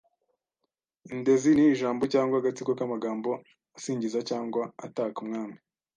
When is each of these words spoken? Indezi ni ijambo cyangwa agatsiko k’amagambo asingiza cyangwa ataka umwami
Indezi 1.13 1.49
ni 1.55 1.65
ijambo 1.73 2.03
cyangwa 2.13 2.35
agatsiko 2.37 2.71
k’amagambo 2.77 3.29
asingiza 3.77 4.19
cyangwa 4.29 4.63
ataka 4.85 5.17
umwami 5.23 5.57